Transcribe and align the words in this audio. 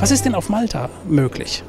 Was 0.00 0.10
ist 0.10 0.24
denn 0.24 0.34
auf 0.34 0.48
Malta 0.48 0.88
möglich? 1.06 1.62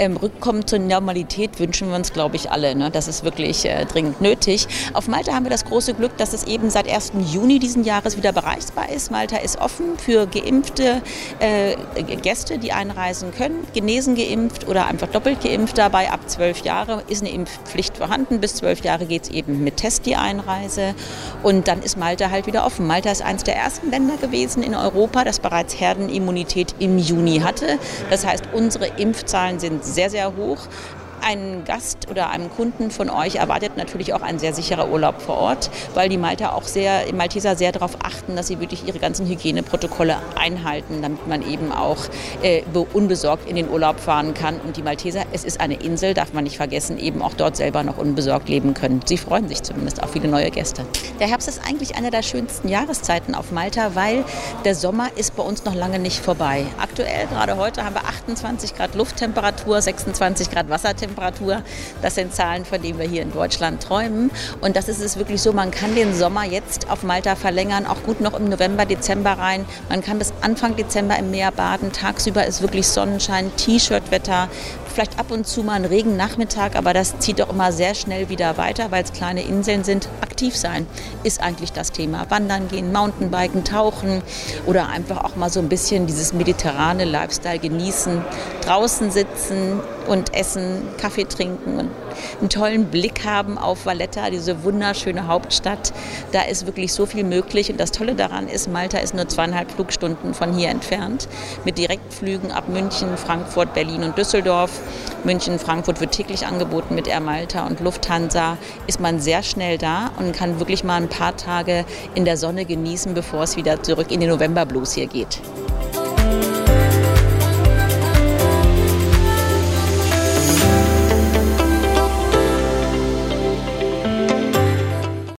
Ähm, 0.00 0.16
Rückkommen 0.16 0.66
zur 0.66 0.78
Normalität 0.78 1.60
wünschen 1.60 1.90
wir 1.90 1.96
uns, 1.96 2.12
glaube 2.12 2.36
ich, 2.36 2.50
alle. 2.50 2.74
Ne? 2.74 2.90
Das 2.90 3.06
ist 3.06 3.22
wirklich 3.22 3.66
äh, 3.66 3.84
dringend 3.84 4.20
nötig. 4.22 4.66
Auf 4.94 5.08
Malta 5.08 5.34
haben 5.34 5.44
wir 5.44 5.50
das 5.50 5.66
große 5.66 5.92
Glück, 5.92 6.16
dass 6.16 6.32
es 6.32 6.44
eben 6.44 6.70
seit 6.70 6.90
1. 6.90 7.12
Juni 7.30 7.58
diesen 7.58 7.84
Jahres 7.84 8.16
wieder 8.16 8.32
bereisbar 8.32 8.88
ist. 8.88 9.10
Malta 9.10 9.36
ist 9.36 9.60
offen 9.60 9.98
für 9.98 10.26
geimpfte 10.26 11.02
äh, 11.38 11.76
Gäste, 12.02 12.58
die 12.58 12.72
einreisen 12.72 13.30
können, 13.32 13.66
genesen 13.74 14.14
geimpft 14.14 14.66
oder 14.66 14.86
einfach 14.86 15.08
doppelt 15.08 15.42
geimpft 15.42 15.76
dabei. 15.76 16.10
Ab 16.10 16.20
zwölf 16.28 16.64
Jahre 16.64 17.02
ist 17.08 17.22
eine 17.22 17.30
Impfpflicht 17.30 17.98
vorhanden. 17.98 18.40
Bis 18.40 18.54
zwölf 18.54 18.82
Jahre 18.82 19.04
geht 19.04 19.24
es 19.24 19.28
eben 19.28 19.62
mit 19.62 19.76
Test 19.76 20.06
die 20.06 20.16
Einreise. 20.16 20.94
Und 21.42 21.68
dann 21.68 21.82
ist 21.82 21.98
Malta 21.98 22.30
halt 22.30 22.46
wieder 22.46 22.64
offen. 22.64 22.86
Malta 22.86 23.10
ist 23.10 23.22
eines 23.22 23.44
der 23.44 23.56
ersten 23.56 23.90
Länder 23.90 24.16
gewesen 24.16 24.62
in 24.62 24.74
Europa, 24.74 25.24
das 25.24 25.40
bereits 25.40 25.78
Herdenimmunität 25.78 26.74
im 26.78 26.96
Juni 26.96 27.40
hatte. 27.40 27.78
Das 28.08 28.24
heißt, 28.24 28.44
unsere 28.54 28.86
Impfzahlen 28.86 29.60
sind 29.60 29.89
sehr, 29.90 30.10
sehr 30.10 30.34
hoch. 30.36 30.58
Ein 31.22 31.64
Gast 31.66 32.08
oder 32.10 32.30
einem 32.30 32.50
Kunden 32.50 32.90
von 32.90 33.10
euch 33.10 33.36
erwartet 33.36 33.76
natürlich 33.76 34.14
auch 34.14 34.22
ein 34.22 34.38
sehr 34.38 34.54
sicherer 34.54 34.88
Urlaub 34.88 35.20
vor 35.20 35.36
Ort, 35.36 35.70
weil 35.94 36.08
die 36.08 36.16
Malta 36.16 36.52
auch 36.52 36.62
sehr, 36.62 37.12
Malteser 37.12 37.56
sehr 37.56 37.72
darauf 37.72 37.96
achten, 38.02 38.36
dass 38.36 38.46
sie 38.46 38.58
wirklich 38.58 38.86
ihre 38.88 38.98
ganzen 38.98 39.26
Hygieneprotokolle 39.26 40.16
einhalten, 40.38 41.02
damit 41.02 41.28
man 41.28 41.48
eben 41.48 41.72
auch 41.72 41.98
äh, 42.42 42.62
unbesorgt 42.94 43.48
in 43.48 43.56
den 43.56 43.68
Urlaub 43.68 44.00
fahren 44.00 44.32
kann. 44.32 44.60
Und 44.60 44.76
die 44.76 44.82
Malteser, 44.82 45.24
es 45.32 45.44
ist 45.44 45.60
eine 45.60 45.74
Insel, 45.74 46.14
darf 46.14 46.32
man 46.32 46.44
nicht 46.44 46.56
vergessen, 46.56 46.98
eben 46.98 47.20
auch 47.20 47.34
dort 47.34 47.56
selber 47.56 47.82
noch 47.82 47.98
unbesorgt 47.98 48.48
leben 48.48 48.72
können. 48.72 49.00
Sie 49.04 49.18
freuen 49.18 49.48
sich 49.48 49.62
zumindest 49.62 50.02
auf 50.02 50.12
viele 50.12 50.28
neue 50.28 50.50
Gäste. 50.50 50.86
Der 51.18 51.28
Herbst 51.28 51.48
ist 51.48 51.60
eigentlich 51.66 51.96
eine 51.96 52.10
der 52.10 52.22
schönsten 52.22 52.68
Jahreszeiten 52.68 53.34
auf 53.34 53.52
Malta, 53.52 53.94
weil 53.94 54.24
der 54.64 54.74
Sommer 54.74 55.08
ist 55.16 55.36
bei 55.36 55.42
uns 55.42 55.64
noch 55.64 55.74
lange 55.74 55.98
nicht 55.98 56.18
vorbei. 56.18 56.64
Aktuell, 56.80 57.26
gerade 57.26 57.56
heute, 57.56 57.84
haben 57.84 57.94
wir 57.94 58.04
28 58.04 58.74
Grad 58.74 58.94
Lufttemperatur, 58.94 59.82
26 59.82 60.50
Grad 60.50 60.70
Wassertemperatur. 60.70 61.09
Temperatur. 61.10 61.62
Das 62.02 62.14
sind 62.14 62.34
Zahlen, 62.34 62.64
von 62.64 62.80
denen 62.80 62.98
wir 62.98 63.06
hier 63.06 63.22
in 63.22 63.32
Deutschland 63.32 63.82
träumen. 63.82 64.30
Und 64.60 64.76
das 64.76 64.88
ist 64.88 65.00
es 65.00 65.16
wirklich 65.16 65.42
so, 65.42 65.52
man 65.52 65.70
kann 65.70 65.94
den 65.94 66.14
Sommer 66.14 66.44
jetzt 66.44 66.88
auf 66.88 67.02
Malta 67.02 67.34
verlängern, 67.34 67.86
auch 67.86 68.02
gut 68.04 68.20
noch 68.20 68.38
im 68.38 68.48
November, 68.48 68.86
Dezember 68.86 69.32
rein. 69.32 69.64
Man 69.88 70.02
kann 70.02 70.18
bis 70.18 70.32
Anfang 70.40 70.76
Dezember 70.76 71.18
im 71.18 71.30
Meer 71.30 71.50
baden. 71.50 71.92
Tagsüber 71.92 72.46
ist 72.46 72.62
wirklich 72.62 72.86
Sonnenschein, 72.86 73.50
T-Shirt-Wetter, 73.56 74.48
vielleicht 74.90 75.18
ab 75.18 75.30
und 75.30 75.46
zu 75.46 75.62
mal 75.62 75.74
ein 75.74 75.84
Regennachmittag, 75.84 76.74
aber 76.74 76.92
das 76.92 77.18
zieht 77.18 77.38
doch 77.38 77.50
immer 77.50 77.72
sehr 77.72 77.94
schnell 77.94 78.28
wieder 78.28 78.58
weiter, 78.58 78.90
weil 78.90 79.04
es 79.04 79.12
kleine 79.12 79.42
Inseln 79.42 79.84
sind. 79.84 80.08
Aktiv 80.20 80.56
sein 80.56 80.86
ist 81.22 81.40
eigentlich 81.42 81.72
das 81.72 81.92
Thema. 81.92 82.26
Wandern 82.28 82.68
gehen, 82.68 82.92
Mountainbiken, 82.92 83.64
tauchen 83.64 84.22
oder 84.66 84.88
einfach 84.88 85.24
auch 85.24 85.36
mal 85.36 85.50
so 85.50 85.60
ein 85.60 85.68
bisschen 85.68 86.06
dieses 86.06 86.32
mediterrane 86.32 87.04
Lifestyle 87.04 87.58
genießen, 87.58 88.24
draußen 88.70 89.10
sitzen 89.10 89.80
und 90.06 90.32
essen, 90.32 90.82
Kaffee 91.00 91.24
trinken 91.24 91.78
und 91.78 91.90
einen 92.38 92.48
tollen 92.48 92.84
Blick 92.86 93.24
haben 93.24 93.58
auf 93.58 93.84
Valletta, 93.84 94.30
diese 94.30 94.62
wunderschöne 94.62 95.26
Hauptstadt. 95.26 95.92
Da 96.30 96.42
ist 96.42 96.66
wirklich 96.66 96.92
so 96.92 97.04
viel 97.06 97.24
möglich. 97.24 97.70
Und 97.70 97.80
das 97.80 97.90
Tolle 97.90 98.14
daran 98.14 98.48
ist, 98.48 98.68
Malta 98.68 98.98
ist 98.98 99.14
nur 99.14 99.26
zweieinhalb 99.28 99.72
Flugstunden 99.72 100.34
von 100.34 100.52
hier 100.52 100.68
entfernt. 100.68 101.28
Mit 101.64 101.78
Direktflügen 101.78 102.52
ab 102.52 102.68
München, 102.68 103.16
Frankfurt, 103.16 103.74
Berlin 103.74 104.04
und 104.04 104.16
Düsseldorf. 104.16 104.70
München, 105.24 105.58
Frankfurt 105.58 106.00
wird 106.00 106.12
täglich 106.12 106.46
angeboten 106.46 106.94
mit 106.94 107.08
Air 107.08 107.20
Malta 107.20 107.66
und 107.66 107.80
Lufthansa. 107.80 108.56
Ist 108.86 109.00
man 109.00 109.20
sehr 109.20 109.42
schnell 109.42 109.78
da 109.78 110.10
und 110.18 110.32
kann 110.32 110.60
wirklich 110.60 110.84
mal 110.84 110.96
ein 110.96 111.08
paar 111.08 111.36
Tage 111.36 111.84
in 112.14 112.24
der 112.24 112.36
Sonne 112.36 112.64
genießen, 112.64 113.14
bevor 113.14 113.42
es 113.42 113.56
wieder 113.56 113.82
zurück 113.82 114.12
in 114.12 114.20
den 114.20 114.30
Novemberblues 114.30 114.92
hier 114.92 115.06
geht. 115.06 115.40